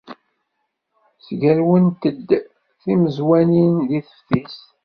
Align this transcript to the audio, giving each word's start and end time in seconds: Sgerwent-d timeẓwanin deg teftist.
Sgerwent-d 1.25 2.29
timeẓwanin 2.81 3.73
deg 3.89 4.03
teftist. 4.07 4.63